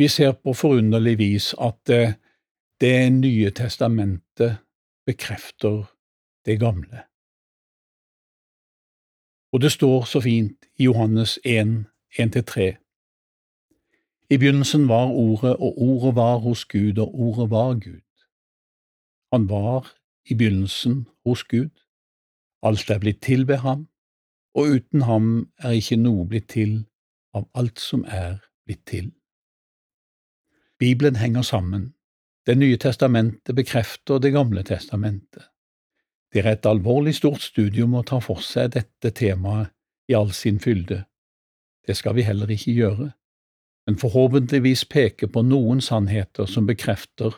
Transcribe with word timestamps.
Vi 0.00 0.08
ser 0.08 0.32
på 0.32 0.52
forunderlig 0.56 1.18
vis 1.18 1.54
at 1.60 1.90
eh, 1.92 2.12
Det 2.80 3.12
nye 3.12 3.50
testamentet 3.50 4.56
bekrefter 5.06 5.82
det 6.46 6.60
gamle. 6.60 7.02
Og 9.52 9.60
det 9.60 9.72
står 9.72 10.04
så 10.04 10.20
fint 10.20 10.64
i 10.78 10.84
Johannes 10.84 11.38
1, 11.44 11.84
1–3. 12.20 12.60
I 14.30 14.36
begynnelsen 14.36 14.88
var 14.88 15.12
Ordet, 15.12 15.56
og 15.56 15.78
Ordet 15.82 16.14
var 16.16 16.36
hos 16.36 16.64
Gud, 16.64 16.98
og 16.98 17.14
Ordet 17.14 17.50
var 17.50 17.74
Gud. 17.74 18.08
Han 19.32 19.48
var 19.48 19.92
i 20.30 20.34
begynnelsen 20.34 21.08
hos 21.26 21.44
Gud. 21.44 21.76
Alt 22.62 22.90
er 22.90 22.98
blitt 22.98 23.22
til 23.22 23.48
ved 23.48 23.56
ham, 23.56 23.88
og 24.54 24.62
uten 24.62 25.02
ham 25.02 25.52
er 25.58 25.70
ikke 25.70 25.96
noe 25.96 26.26
blitt 26.28 26.48
til 26.48 26.86
av 27.34 27.50
alt 27.54 27.80
som 27.80 28.04
er 28.08 28.38
blitt 28.64 28.86
til. 28.86 29.19
Bibelen 30.80 31.16
henger 31.16 31.42
sammen. 31.42 31.94
Det 32.46 32.54
nye 32.58 32.76
testamentet 32.76 33.54
bekrefter 33.54 34.18
Det 34.18 34.32
gamle 34.32 34.62
testamentet. 34.62 35.42
Det 36.32 36.40
er 36.40 36.52
et 36.52 36.66
alvorlig 36.66 37.14
stort 37.14 37.42
studium 37.42 37.94
å 37.94 38.02
ta 38.02 38.20
for 38.24 38.40
seg 38.40 38.70
dette 38.72 39.10
temaet 39.10 39.74
i 40.08 40.14
all 40.14 40.30
sin 40.32 40.58
fylde. 40.58 41.04
Det 41.86 41.96
skal 41.96 42.14
vi 42.14 42.22
heller 42.22 42.50
ikke 42.50 42.72
gjøre, 42.72 43.10
men 43.86 43.98
forhåpentligvis 43.98 44.84
peke 44.84 45.28
på 45.28 45.42
noen 45.42 45.80
sannheter 45.84 46.46
som 46.46 46.66
bekrefter 46.66 47.36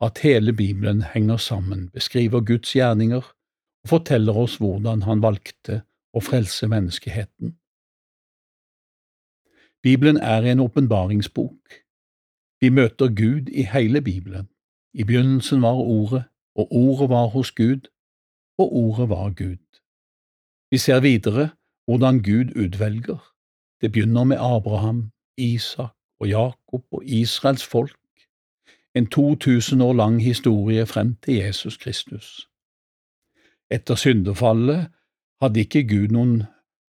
at 0.00 0.22
hele 0.22 0.52
Bibelen 0.52 1.02
henger 1.02 1.36
sammen, 1.36 1.90
beskriver 1.92 2.40
Guds 2.40 2.72
gjerninger 2.76 3.26
og 3.84 3.90
forteller 3.90 4.38
oss 4.38 4.56
hvordan 4.62 5.02
han 5.02 5.22
valgte 5.22 5.82
å 6.14 6.22
frelse 6.24 6.70
menneskeheten. 6.70 7.52
Bibelen 9.82 10.16
er 10.16 10.42
en 10.42 10.60
åpenbaringsbok. 10.60 11.82
Vi 12.60 12.68
møter 12.68 13.08
Gud 13.08 13.48
i 13.48 13.62
hele 13.62 14.02
Bibelen. 14.02 14.48
I 14.94 15.04
begynnelsen 15.04 15.62
var 15.62 15.72
Ordet, 15.72 16.24
og 16.54 16.72
Ordet 16.72 17.08
var 17.08 17.26
hos 17.26 17.52
Gud, 17.52 17.88
og 18.58 18.72
Ordet 18.72 19.08
var 19.08 19.30
Gud. 19.30 19.80
Vi 20.70 20.78
ser 20.78 21.00
videre 21.00 21.50
hvordan 21.86 22.22
Gud 22.22 22.64
utvelger. 22.64 23.34
Det 23.80 23.92
begynner 23.92 24.24
med 24.24 24.36
Abraham, 24.40 25.10
Isak 25.36 25.94
og 26.20 26.28
Jakob 26.28 26.84
og 26.92 27.02
Israels 27.04 27.66
folk, 27.66 27.98
en 28.94 29.06
2000 29.06 29.82
år 29.82 29.92
lang 29.92 30.22
historie 30.22 30.86
frem 30.86 31.14
til 31.14 31.34
Jesus 31.34 31.76
Kristus. 31.76 32.48
Etter 33.70 33.94
syndefallet 33.94 34.90
hadde 35.42 35.60
ikke 35.60 35.88
Gud 35.88 36.08
noen 36.08 36.42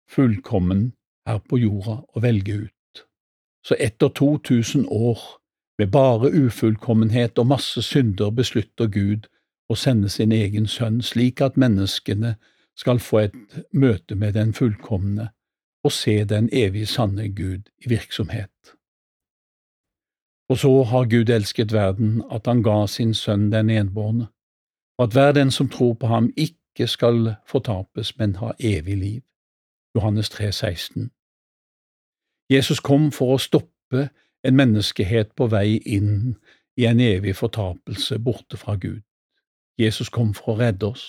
fullkommen 0.09 0.94
her 1.28 1.39
på 1.50 1.58
jorda 1.58 2.02
å 2.16 2.19
velge 2.19 2.58
ut. 2.66 3.06
Så 3.64 3.78
etter 3.80 4.08
2000 4.08 4.86
år 4.89 5.42
med 5.79 5.91
bare 5.91 6.31
ufullkommenhet 6.31 7.39
og 7.39 7.47
masse 7.47 7.81
synder 7.81 8.29
beslutter 8.29 8.88
Gud 8.88 9.27
å 9.69 9.75
sende 9.75 10.09
sin 10.09 10.31
egen 10.31 10.67
sønn 10.67 11.02
slik 11.02 11.41
at 11.41 11.57
menneskene 11.57 12.35
skal 12.77 12.99
få 12.99 13.25
et 13.27 13.63
møte 13.73 14.16
med 14.16 14.33
den 14.33 14.53
fullkomne 14.53 15.29
og 15.83 15.91
se 15.91 16.23
den 16.23 16.49
evig 16.53 16.88
sanne 16.88 17.27
Gud 17.29 17.69
i 17.85 17.89
virksomhet. 17.89 18.75
Og 20.49 20.57
så 20.57 20.83
har 20.83 21.09
Gud 21.09 21.29
elsket 21.29 21.73
verden 21.73 22.23
at 22.31 22.47
han 22.47 22.63
ga 22.63 22.85
sin 22.88 23.13
sønn 23.13 23.49
den 23.51 23.69
enbårne, 23.69 24.27
og 24.97 25.03
at 25.07 25.13
hver 25.13 25.31
den 25.31 25.51
som 25.51 25.69
tror 25.69 25.94
på 25.94 26.07
ham 26.07 26.29
ikke 26.38 26.88
skal 26.88 27.35
fortapes, 27.47 28.17
men 28.17 28.35
ha 28.35 28.51
evig 28.59 28.97
liv. 28.97 29.21
Johannes 29.95 30.29
3, 30.29 30.51
16. 30.51 31.12
Jesus 32.50 32.79
kom 32.79 33.12
for 33.12 33.35
å 33.35 33.41
stoppe 33.41 34.09
en 34.44 34.56
menneskehet 34.56 35.31
på 35.38 35.48
vei 35.48 35.78
inn 35.86 36.36
i 36.78 36.86
en 36.90 37.00
evig 37.00 37.36
fortapelse 37.36 38.20
borte 38.20 38.58
fra 38.58 38.76
Gud. 38.76 39.02
Jesus 39.80 40.09
kom 40.09 40.34
for 40.34 40.54
å 40.54 40.59
redde 40.59 40.90
oss. 40.94 41.06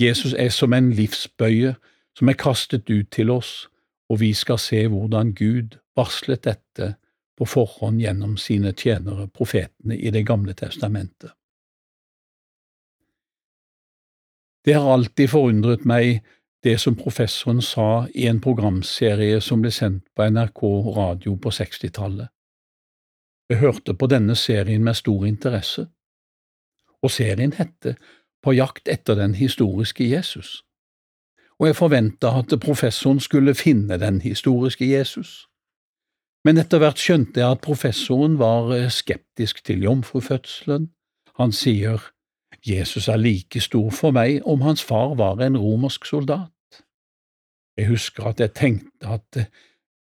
Jesus 0.00 0.32
er 0.32 0.48
som 0.54 0.72
en 0.72 0.92
livsbøye 0.96 1.74
som 2.18 2.28
er 2.28 2.38
kastet 2.38 2.90
ut 2.90 3.10
til 3.12 3.30
oss, 3.30 3.68
og 4.10 4.20
vi 4.20 4.32
skal 4.34 4.58
se 4.58 4.86
hvordan 4.90 5.34
Gud 5.38 5.76
varslet 5.96 6.44
dette 6.44 6.94
på 7.38 7.46
forhånd 7.46 8.00
gjennom 8.02 8.36
sine 8.36 8.72
tjenere, 8.76 9.28
profetene 9.28 9.96
i 9.96 10.10
Det 10.10 10.26
gamle 10.26 10.54
testamentet. 10.54 11.30
Det 14.64 14.74
har 14.76 14.92
alltid 14.92 15.30
forundret 15.30 15.86
meg 15.88 16.20
det 16.64 16.80
som 16.80 16.96
professoren 16.96 17.62
sa 17.62 18.06
i 18.14 18.26
en 18.28 18.40
programserie 18.40 19.40
som 19.40 19.62
ble 19.62 19.72
sendt 19.72 20.04
på 20.14 20.26
NRK 20.28 20.62
radio 20.96 21.36
på 21.36 21.52
60-tallet. 21.56 22.28
Jeg 23.50 23.58
hørte 23.58 23.94
på 23.94 24.06
denne 24.06 24.36
serien 24.36 24.84
med 24.84 24.94
stor 24.94 25.26
interesse, 25.26 25.88
og 27.02 27.10
serien 27.10 27.52
hette 27.52 27.96
På 28.40 28.54
jakt 28.56 28.88
etter 28.88 29.18
den 29.18 29.34
historiske 29.36 30.04
Jesus, 30.08 30.62
og 31.58 31.66
jeg 31.66 31.76
forventa 31.76 32.30
at 32.38 32.54
professoren 32.60 33.20
skulle 33.20 33.52
finne 33.54 33.98
den 34.00 34.20
historiske 34.24 34.86
Jesus. 34.88 35.46
Men 36.44 36.56
etter 36.56 36.80
hvert 36.80 36.96
skjønte 36.96 37.42
jeg 37.42 37.50
at 37.50 37.60
professoren 37.60 38.38
var 38.40 38.72
skeptisk 38.88 39.60
til 39.64 39.84
jomfrufødselen. 39.84 40.88
Han 41.36 41.52
sier 41.52 42.00
Jesus 42.66 43.08
er 43.08 43.16
like 43.16 43.60
stor 43.60 43.90
for 43.90 44.12
meg 44.12 44.42
om 44.48 44.60
hans 44.60 44.82
far 44.84 45.14
var 45.16 45.40
en 45.40 45.58
romersk 45.58 46.04
soldat. 46.04 46.82
Jeg 47.76 47.88
husker 47.88 48.26
at 48.28 48.40
jeg 48.40 48.54
tenkte 48.54 49.08
at 49.08 49.42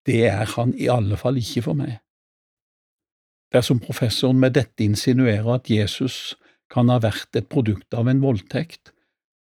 det 0.08 0.26
er 0.26 0.46
han 0.56 0.74
i 0.74 0.88
alle 0.90 1.18
fall 1.18 1.38
ikke 1.38 1.62
for 1.68 1.78
meg. 1.78 2.00
Dersom 3.54 3.80
professoren 3.80 4.40
med 4.40 4.56
dette 4.58 4.84
insinuerer 4.84 5.54
at 5.54 5.70
Jesus 5.70 6.36
kan 6.72 6.90
ha 6.90 6.98
vært 7.04 7.36
et 7.36 7.48
produkt 7.48 7.94
av 7.94 8.10
en 8.12 8.22
voldtekt, 8.24 8.92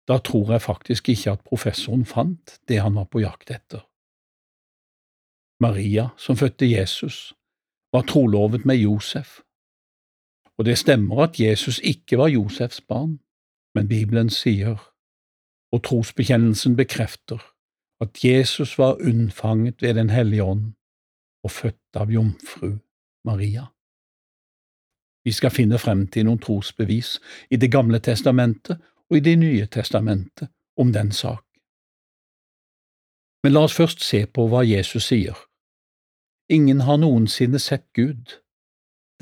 da 0.07 0.17
tror 0.19 0.51
jeg 0.55 0.65
faktisk 0.65 1.09
ikke 1.13 1.37
at 1.37 1.45
professoren 1.47 2.03
fant 2.05 2.57
det 2.67 2.81
han 2.83 2.97
var 2.99 3.07
på 3.11 3.21
jakt 3.23 3.53
etter. 3.53 3.85
Maria, 5.63 6.09
som 6.17 6.35
fødte 6.35 6.67
Jesus, 6.67 7.31
var 7.93 8.03
trolovet 8.09 8.65
med 8.65 8.81
Josef, 8.81 9.42
og 10.57 10.65
det 10.65 10.77
stemmer 10.77 11.23
at 11.23 11.39
Jesus 11.39 11.79
ikke 11.83 12.17
var 12.17 12.27
Josefs 12.27 12.81
barn, 12.81 13.19
men 13.75 13.87
Bibelen 13.87 14.29
sier, 14.29 14.77
og 15.73 15.83
trosbekjennelsen 15.83 16.75
bekrefter, 16.75 17.41
at 18.01 18.23
Jesus 18.23 18.77
var 18.77 19.01
unnfanget 19.01 19.81
ved 19.81 19.93
Den 19.93 20.09
hellige 20.09 20.43
ånd 20.43 20.73
og 21.43 21.51
født 21.51 21.95
av 21.95 22.11
jomfru 22.11 22.77
Maria. 23.25 23.65
Vi 25.25 25.31
skal 25.31 25.51
finne 25.51 25.79
frem 25.79 26.07
til 26.07 26.27
noen 26.27 26.39
trosbevis 26.39 27.19
i 27.49 27.55
Det 27.55 27.71
gamle 27.71 27.99
testamentet 27.99 28.77
og 29.09 29.17
i 29.17 29.19
Det 29.19 29.37
nye 29.39 29.65
testamentet 29.65 30.49
om 30.77 30.93
den 30.93 31.11
sak. 31.11 31.45
Men 33.43 33.53
la 33.53 33.63
oss 33.67 33.75
først 33.75 34.03
se 34.03 34.25
på 34.25 34.47
hva 34.47 34.63
Jesus 34.63 35.07
sier. 35.07 35.35
Ingen 36.49 36.81
har 36.81 36.97
noensinne 36.97 37.59
sett 37.59 37.85
Gud, 37.93 38.42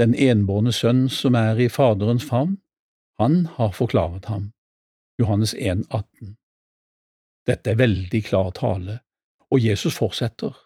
den 0.02 0.16
enbårne 0.18 0.74
sønn 0.74 1.06
som 1.14 1.36
er 1.38 1.60
i 1.62 1.70
Faderens 1.70 2.26
favn, 2.26 2.58
han 3.22 3.46
har 3.58 3.72
forklaret 3.78 4.26
ham. 4.26 4.52
Johannes 5.20 5.54
1, 5.54 5.86
18. 5.92 6.38
Dette 7.46 7.72
er 7.72 7.78
veldig 7.78 8.24
klar 8.26 8.50
tale, 8.58 9.00
og 9.52 9.62
Jesus 9.62 9.98
fortsetter. 9.98 10.58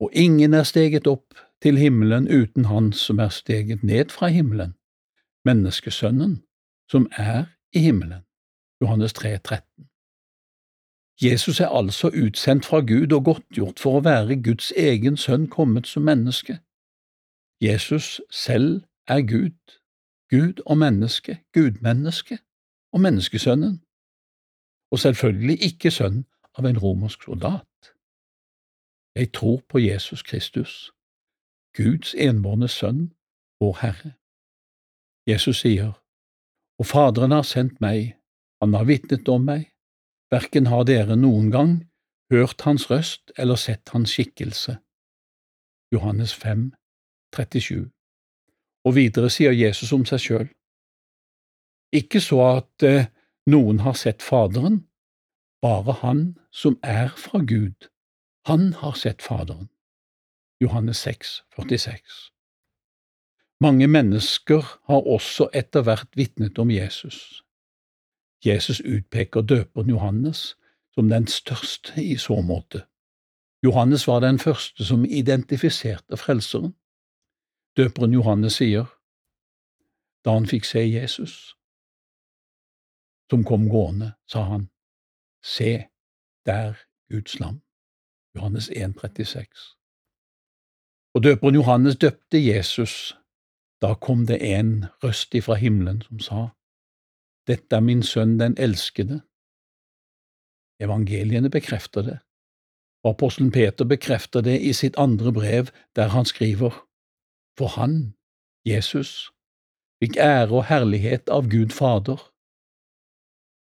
Og 0.00 0.10
ingen 0.12 0.54
er 0.54 0.62
steget 0.62 1.06
opp 1.10 1.34
til 1.62 1.78
himmelen 1.80 2.28
uten 2.28 2.64
Han 2.70 2.92
som 2.92 3.18
er 3.18 3.28
steget 3.28 3.82
ned 3.82 4.12
fra 4.14 4.28
himmelen, 4.28 4.74
menneskesønnen, 5.44 6.42
som 6.90 7.08
er 7.16 7.44
i 7.72 7.78
himmelen. 7.78 8.22
Johannes 8.80 9.12
3, 9.12 9.38
13. 9.38 9.88
Jesus 11.22 11.60
er 11.60 11.68
altså 11.68 12.10
utsendt 12.14 12.66
fra 12.66 12.80
Gud 12.80 13.12
og 13.12 13.24
godtgjort 13.24 13.80
for 13.80 13.98
å 13.98 14.04
være 14.04 14.36
Guds 14.42 14.72
egen 14.76 15.16
sønn 15.16 15.48
kommet 15.48 15.86
som 15.88 16.04
menneske. 16.04 16.58
Jesus 17.60 18.20
selv 18.30 18.82
er 19.08 19.20
Gud, 19.22 19.80
Gud 20.30 20.62
og 20.66 20.78
menneske, 20.78 21.44
gudmenneske 21.52 22.38
og 22.92 23.00
menneskesønnen, 23.00 23.82
og 24.90 24.98
selvfølgelig 24.98 25.62
ikke 25.62 25.90
sønn 25.90 26.24
av 26.58 26.64
en 26.64 26.78
romersk 26.78 27.22
soldat. 27.22 27.92
Jeg 29.14 29.32
tror 29.32 29.62
på 29.68 29.78
Jesus 29.78 30.22
Kristus, 30.22 30.92
Guds 31.76 32.14
enbårne 32.14 32.68
sønn, 32.68 33.12
vår 33.60 33.78
Herre. 33.80 34.12
Jesus 35.26 35.60
sier, 35.60 35.92
Og 36.78 36.86
Faderen 36.86 37.30
har 37.30 37.42
sendt 37.42 37.80
meg, 37.80 38.16
han 38.60 38.74
har 38.74 38.84
vitnet 38.84 39.28
om 39.28 39.44
meg, 39.48 39.72
verken 40.30 40.66
har 40.66 40.84
dere 40.84 41.16
noen 41.16 41.50
gang 41.50 41.72
hørt 42.32 42.60
hans 42.68 42.90
røst 42.90 43.32
eller 43.38 43.56
sett 43.56 43.88
hans 43.88 44.12
skikkelse. 44.12 44.76
Johannes 45.92 46.34
5, 46.34 46.72
37. 47.36 47.90
Og 48.84 48.94
videre 48.94 49.30
sier 49.30 49.52
Jesus 49.52 49.92
om 49.92 50.04
seg 50.08 50.22
sjøl. 50.22 50.48
Ikke 51.94 52.20
så 52.20 52.40
at 52.56 52.86
eh, 52.86 53.08
noen 53.50 53.82
har 53.86 53.94
sett 53.98 54.22
Faderen, 54.22 54.84
bare 55.62 55.92
Han 56.02 56.38
som 56.52 56.78
er 56.82 57.08
fra 57.16 57.38
Gud, 57.38 57.88
han 58.46 58.72
har 58.72 58.94
sett 58.94 59.22
Faderen. 59.22 59.68
Johannes 60.60 60.96
6, 60.96 61.42
46. 61.56 62.32
Mange 63.60 63.86
mennesker 63.86 64.62
har 64.86 65.08
også 65.16 65.48
etter 65.52 65.82
hvert 65.82 66.08
vitnet 66.16 66.58
om 66.58 66.70
Jesus. 66.70 67.42
Jesus 68.44 68.80
utpeker 68.80 69.40
døperen 69.40 69.90
Johannes 69.90 70.56
som 70.94 71.08
den 71.08 71.26
største 71.26 72.02
i 72.02 72.16
så 72.16 72.40
måte. 72.40 72.84
Johannes 73.64 74.06
var 74.06 74.20
den 74.20 74.38
første 74.38 74.84
som 74.84 75.04
identifiserte 75.04 76.16
Frelseren. 76.16 76.74
Døperen 77.76 78.12
Johannes 78.12 78.56
sier, 78.56 78.86
da 80.24 80.32
han 80.32 80.46
fikk 80.48 80.64
se 80.64 80.80
Jesus, 80.80 81.56
som 83.30 83.44
kom 83.44 83.68
gående, 83.68 84.14
sa 84.30 84.46
han, 84.48 84.70
Se, 85.44 85.86
der 86.46 86.74
Guds 87.12 87.38
lam. 87.40 87.60
Johannes 88.34 88.68
1, 88.68 88.96
36. 89.00 89.76
Og 91.14 91.22
døperen 91.22 91.54
Johannes 91.54 91.96
døpte 91.96 92.40
Jesus. 92.46 93.16
Da 93.82 93.94
kom 93.94 94.26
det 94.26 94.40
en 94.40 94.86
røst 95.04 95.34
ifra 95.34 95.54
himmelen 95.54 96.02
som 96.02 96.18
sa, 96.20 96.48
Dette 97.46 97.76
er 97.76 97.84
min 97.84 98.02
sønn 98.02 98.38
den 98.40 98.56
elskede. 98.58 99.20
Evangeliene 100.80 101.50
bekrefter 101.50 102.02
det, 102.02 102.18
og 103.04 103.10
apostelen 103.14 103.52
Peter 103.52 103.84
bekrefter 103.84 104.40
det 104.40 104.58
i 104.60 104.72
sitt 104.72 104.96
andre 104.98 105.32
brev, 105.32 105.68
der 105.96 106.08
han 106.08 106.24
skriver, 106.24 106.85
For 107.58 107.72
han, 107.78 108.14
Jesus, 108.66 109.32
fikk 110.02 110.16
ære 110.20 110.52
og 110.52 110.66
herlighet 110.68 111.30
av 111.32 111.48
Gud 111.52 111.72
Fader, 111.72 112.20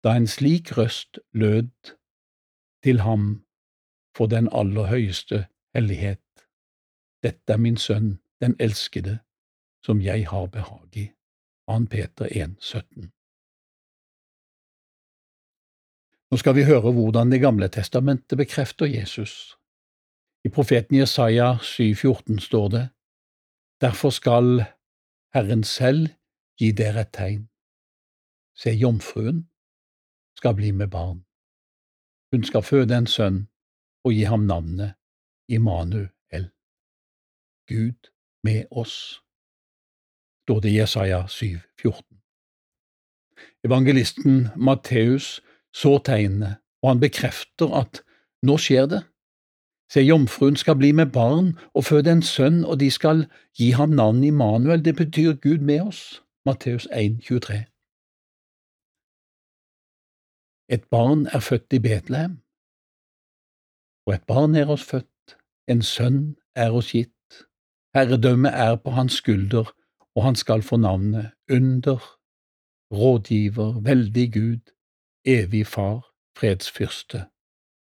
da 0.04 0.14
en 0.16 0.28
slik 0.28 0.72
røst 0.78 1.18
lød 1.32 1.96
til 2.84 3.00
ham 3.00 3.44
for 4.16 4.26
den 4.26 4.48
aller 4.52 4.86
høyeste 4.86 5.46
hellighet. 5.74 6.20
Dette 7.24 7.52
er 7.52 7.60
min 7.60 7.76
sønn, 7.76 8.20
den 8.40 8.56
elskede, 8.60 9.18
som 9.84 10.00
jeg 10.00 10.28
har 10.28 10.46
behag 10.46 10.96
i. 10.96 11.10
2. 11.68 11.78
Peter 11.90 12.28
1, 12.30 12.56
17. 12.60 13.12
Nå 16.30 16.36
skal 16.36 16.54
vi 16.56 16.64
høre 16.64 16.92
hvordan 16.92 17.30
Det 17.32 17.40
gamle 17.40 17.68
testamentet 17.68 18.38
bekrefter 18.38 18.86
Jesus. 18.86 19.56
I 20.44 20.48
profeten 20.48 20.96
Jesaja 20.96 21.54
7,14 21.56 22.40
står 22.40 22.68
det, 22.68 22.88
Derfor 23.84 24.10
skal 24.10 24.64
Herren 25.34 25.64
selv 25.64 26.06
gi 26.56 26.70
dere 26.72 27.02
et 27.04 27.10
tegn. 27.12 27.42
Se, 28.56 28.70
jomfruen 28.70 29.42
skal 30.38 30.54
bli 30.56 30.70
med 30.72 30.88
barn. 30.88 31.18
Hun 32.32 32.46
skal 32.48 32.64
føde 32.64 32.96
en 32.96 33.06
sønn 33.06 33.42
og 34.04 34.16
gi 34.16 34.24
ham 34.30 34.46
navnet 34.48 34.94
Immanuel. 35.52 36.48
Gud 37.68 38.08
med 38.44 38.64
oss, 38.70 39.20
står 40.44 40.64
det 40.64 40.72
i 40.72 40.78
Jesaja 40.78 41.20
7,14. 41.28 42.00
Evangelisten 43.64 44.48
Matteus 44.56 45.42
så 45.76 45.98
tegnene, 45.98 46.56
og 46.82 46.94
han 46.94 47.04
bekrefter 47.04 47.72
at 47.82 48.00
nå 48.44 48.56
skjer 48.56 48.88
det. 48.88 49.02
Se, 49.92 50.00
jomfruen 50.00 50.56
skal 50.56 50.76
bli 50.76 50.92
med 50.92 51.12
barn 51.12 51.58
og 51.74 51.84
føde 51.84 52.12
en 52.12 52.22
sønn, 52.22 52.64
og 52.64 52.80
de 52.80 52.90
skal 52.90 53.26
gi 53.58 53.70
ham 53.70 53.88
navnet 53.88 54.26
Immanuel, 54.32 54.84
det 54.84 54.96
betyr 54.96 55.32
Gud 55.32 55.58
med 55.58 55.80
oss. 55.80 56.22
Matteus 56.46 56.86
1,23. 56.92 57.64
Et 60.68 60.84
barn 60.90 61.26
er 61.26 61.40
født 61.40 61.72
i 61.72 61.78
Betlehem, 61.78 62.40
og 64.06 64.14
et 64.14 64.24
barn 64.26 64.54
er 64.54 64.68
oss 64.68 64.84
født, 64.84 65.36
en 65.68 65.82
sønn 65.82 66.36
er 66.56 66.72
oss 66.72 66.92
gitt, 66.92 67.46
herredømmet 67.96 68.52
er 68.52 68.76
på 68.76 68.90
hans 68.90 69.20
skulder, 69.20 69.72
og 70.14 70.24
han 70.24 70.36
skal 70.36 70.62
få 70.62 70.76
navnet 70.76 71.30
Under, 71.50 72.00
Rådgiver, 72.92 73.80
Veldig 73.80 74.32
Gud, 74.32 74.72
Evig 75.24 75.66
Far, 75.66 76.00
Fredsfyrste. 76.38 77.26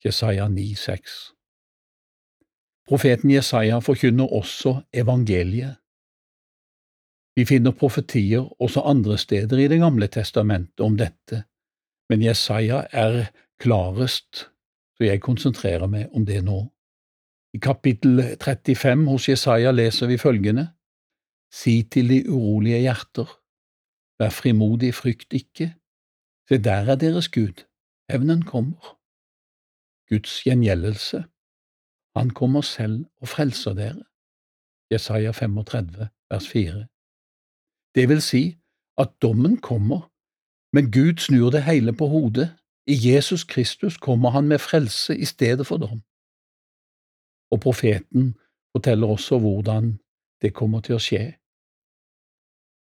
Jesaja 0.05 0.47
9,6 0.49 1.35
Profeten 2.89 3.31
Jesaja 3.31 3.79
forkynner 3.81 4.33
også 4.33 4.83
evangeliet. 4.93 5.77
Vi 7.37 7.45
finner 7.45 7.73
profetier 7.73 8.45
også 8.63 8.81
andre 8.87 9.19
steder 9.19 9.59
i 9.59 9.69
Det 9.69 9.79
gamle 9.81 10.07
testamentet 10.07 10.81
om 10.81 10.97
dette, 10.97 11.45
men 12.09 12.23
Jesaja 12.23 12.85
er 12.93 13.25
klarest 13.59 14.49
så 14.95 15.09
jeg 15.09 15.23
konsentrerer 15.23 15.91
meg 15.91 16.13
om 16.15 16.25
det 16.27 16.41
nå. 16.47 16.61
I 17.55 17.61
kapittel 17.63 18.23
35 18.41 19.07
hos 19.11 19.29
Jesaja 19.29 19.73
leser 19.75 20.11
vi 20.11 20.19
følgende 20.19 20.69
Si 21.55 21.83
til 21.87 22.09
de 22.11 22.25
urolige 22.27 22.81
hjerter, 22.83 23.29
vær 24.19 24.33
frimodig, 24.35 24.91
frykt 24.95 25.37
ikke, 25.39 25.69
se 26.49 26.59
der 26.59 26.91
er 26.91 26.99
deres 26.99 27.29
Gud, 27.31 27.63
hevnen 28.11 28.43
kommer. 28.43 28.97
Guds 30.11 30.41
gjengjeldelse, 30.43 31.23
han 32.17 32.31
kommer 32.31 32.61
selv 32.61 33.05
og 33.21 33.29
frelser 33.29 33.75
dere. 33.75 34.05
Jesaja 34.93 35.31
35, 35.31 36.09
vers 36.31 36.49
4. 36.49 36.87
Det 37.95 38.09
vil 38.09 38.23
si 38.23 38.57
at 38.99 39.11
dommen 39.23 39.57
kommer, 39.61 40.11
men 40.73 40.93
Gud 40.93 41.17
snur 41.19 41.51
det 41.51 41.65
hele 41.65 41.93
på 41.93 42.07
hodet 42.07 42.57
i 42.87 42.95
Jesus 43.09 43.45
Kristus 43.45 43.97
kommer 43.97 44.31
han 44.31 44.49
med 44.49 44.59
frelse 44.59 45.19
i 45.19 45.25
stedet 45.25 45.67
for 45.67 45.77
dom. 45.77 46.03
Og 47.51 47.61
profeten 47.61 48.35
forteller 48.77 49.07
også 49.07 49.39
hvordan 49.39 49.99
det 50.43 50.55
kommer 50.55 50.81
til 50.81 50.99
å 50.99 51.03
skje. 51.03 51.25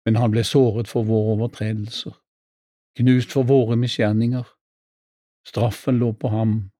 Men 0.05 0.15
han 0.15 0.31
ble 0.33 0.43
såret 0.43 0.87
for 0.89 1.05
våre 1.05 1.35
overtredelser, 1.35 2.15
knust 2.97 3.31
for 3.31 3.43
våre 3.43 3.77
misgjerninger. 3.77 4.47
Straffen 5.45 5.99
lå 6.01 6.11
på 6.11 6.31
ham 6.33 6.71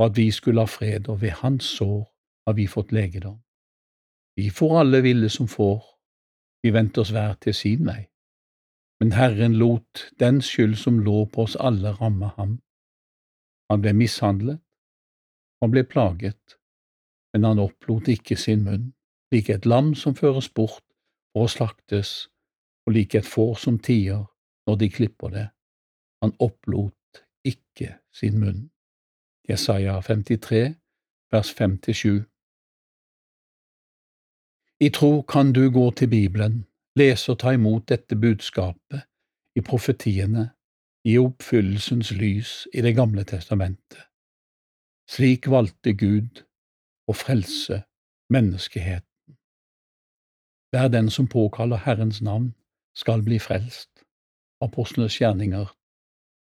for 0.00 0.08
at 0.08 0.16
vi 0.16 0.30
skulle 0.32 0.64
ha 0.64 0.70
fred, 0.70 1.08
og 1.12 1.20
ved 1.20 1.36
hans 1.42 1.68
sår 1.76 2.06
har 2.48 2.56
vi 2.56 2.66
fått 2.66 2.92
legedom. 2.96 3.36
Vi 4.40 4.48
får 4.48 4.78
alle 4.80 5.02
ville 5.04 5.28
som 5.28 5.48
får, 5.48 5.84
vi 6.62 6.72
vendte 6.72 7.04
oss 7.04 7.12
hver 7.12 7.36
til 7.44 7.54
sin 7.54 7.84
vei 7.84 8.06
men 9.00 9.12
Herren 9.12 9.54
lot 9.56 10.10
den 10.20 10.42
skyld 10.44 10.76
som 10.78 11.00
lå 11.00 11.24
på 11.32 11.46
oss 11.46 11.56
alle, 11.56 11.94
ramme 11.96 12.32
ham. 12.36 12.58
Han 13.72 13.80
ble 13.80 13.94
mishandlet, 13.96 14.60
han 15.64 15.72
ble 15.72 15.86
plaget, 15.88 16.56
men 17.32 17.46
han 17.48 17.62
opplot 17.62 18.10
ikke 18.12 18.36
sin 18.36 18.66
munn, 18.66 18.90
lik 19.32 19.48
et 19.48 19.66
lam 19.66 19.94
som 19.96 20.16
føres 20.18 20.50
bort 20.52 20.84
for 21.32 21.46
å 21.46 21.52
slaktes, 21.52 22.28
og 22.84 22.96
lik 22.98 23.16
et 23.16 23.28
får 23.28 23.54
som 23.64 23.78
tier 23.80 24.26
når 24.68 24.80
de 24.82 24.90
klipper 24.92 25.32
det. 25.32 25.46
Han 26.20 26.36
opplot 26.38 27.24
ikke 27.46 27.94
sin 28.12 28.36
munn. 28.42 28.66
Jesaja 29.50 30.00
53, 30.00 30.74
vers 31.32 31.54
5–7 31.60 32.24
I 34.80 34.88
tro 34.90 35.22
kan 35.22 35.52
du 35.52 35.70
gå 35.70 35.90
til 35.90 36.08
Bibelen 36.08 36.66
lese 36.94 37.32
og 37.32 37.40
ta 37.42 37.50
imot 37.56 37.88
dette 37.88 38.14
budskapet 38.16 39.02
i 39.58 39.64
profetiene 39.66 40.44
i 41.04 41.18
oppfyllelsens 41.18 42.12
lys 42.12 42.68
i 42.74 42.80
Det 42.86 42.94
gamle 42.94 43.24
testamentet. 43.24 44.06
Slik 45.10 45.50
valgte 45.50 45.98
Gud 45.98 46.46
å 47.10 47.12
frelse 47.12 47.82
menneskeheten. 48.30 49.38
Hver 50.70 50.88
den 50.94 51.10
som 51.10 51.26
påkaller 51.26 51.76
Herrens 51.76 52.22
navn, 52.22 52.54
skal 52.94 53.22
bli 53.22 53.38
frelst. 53.38 53.90
Apostlenes 54.60 55.18
gjerninger 55.18 55.66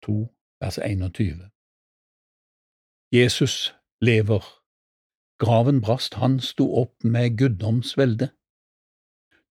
2, 0.06 0.24
vers 0.62 0.80
21. 0.82 1.55
Jesus 3.16 3.74
lever. 4.02 4.44
Graven 5.38 5.82
brast, 5.82 6.14
han 6.14 6.40
sto 6.40 6.66
opp 6.82 7.04
med 7.04 7.38
guddomsvelde. 7.38 8.28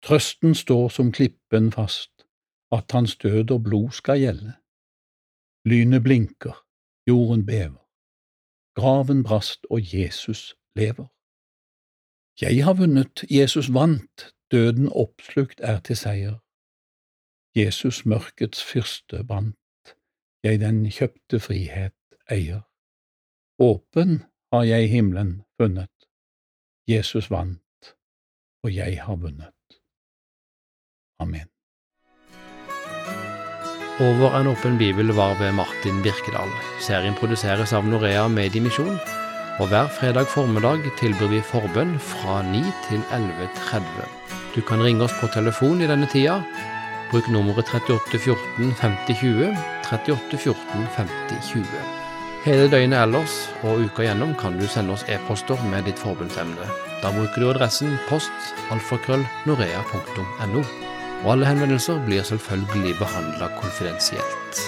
Trøsten 0.04 0.54
står 0.54 0.88
som 0.88 1.12
klippen 1.12 1.72
fast, 1.72 2.26
at 2.72 2.92
hans 2.92 3.16
død 3.16 3.50
og 3.50 3.62
blod 3.64 3.90
skal 3.90 4.20
gjelde. 4.20 4.52
Lynet 5.64 6.02
blinker, 6.02 6.56
jorden 7.08 7.46
bever. 7.46 7.80
Graven 8.76 9.22
brast 9.24 9.64
og 9.70 9.80
Jesus 9.94 10.56
lever. 10.76 11.08
Jeg 12.40 12.64
har 12.64 12.74
vunnet, 12.74 13.24
Jesus 13.30 13.72
vant, 13.72 14.34
døden 14.50 14.92
oppslukt 14.92 15.60
er 15.60 15.80
til 15.80 15.96
seier. 15.96 16.36
Jesus 17.56 18.04
mørkets 18.04 18.64
fyrste 18.64 19.24
bandt, 19.24 19.96
jeg 20.44 20.60
den 20.60 20.84
kjøpte 20.90 21.40
frihet 21.40 21.96
eier. 22.28 22.60
Åpen 23.62 24.24
har 24.50 24.64
jeg 24.66 24.88
himmelen 24.90 25.44
funnet, 25.60 25.90
Jesus 26.90 27.28
vant, 27.30 27.90
og 28.66 28.72
jeg 28.74 28.98
har 28.98 29.14
vunnet. 29.14 29.78
Amen. 31.22 31.46
Over 34.02 34.34
en 34.40 34.50
åpen 34.50 34.74
bibel 34.78 35.14
var 35.14 35.38
ved 35.38 35.54
Martin 35.54 36.02
Birkedal. 36.02 36.50
Serien 36.82 37.14
produseres 37.14 37.70
av 37.72 37.86
Norea 37.86 38.26
Mediemisjon, 38.26 38.98
og 39.62 39.70
hver 39.70 39.86
fredag 40.00 40.26
formiddag 40.34 40.82
tilbyr 40.98 41.30
vi 41.30 41.42
forbønn 41.46 41.94
fra 42.02 42.40
9 42.50 42.64
til 42.88 43.04
11.30. 43.14 43.86
Du 44.56 44.62
kan 44.66 44.82
ringe 44.82 45.06
oss 45.06 45.14
på 45.20 45.30
telefon 45.30 45.78
i 45.78 45.86
denne 45.86 46.10
tida. 46.10 46.40
Bruk 47.12 47.30
nummeret 47.30 47.70
38 47.70 48.18
14 48.18 48.74
50 48.82 49.22
20, 49.22 49.54
38 49.92 50.42
14 50.42 50.88
50 50.98 51.54
20. 51.54 52.03
Hele 52.44 52.66
døgnet 52.68 52.98
ellers 53.00 53.34
og 53.64 53.86
uka 53.86 54.04
gjennom 54.04 54.34
kan 54.36 54.58
du 54.58 54.66
sende 54.68 54.92
oss 54.92 55.06
e-poster 55.08 55.56
med 55.70 55.86
ditt 55.88 55.96
forbundsemne. 55.96 56.66
Da 57.00 57.08
bruker 57.16 57.40
du 57.40 57.48
adressen 57.48 57.96
post 58.10 58.52
alfakrøll 58.74 59.24
norea.no. 59.48 60.60
Og 61.24 61.32
alle 61.32 61.48
henvendelser 61.48 62.04
blir 62.04 62.26
selvfølgelig 62.28 62.98
behandla 63.00 63.48
konfidensielt. 63.56 64.64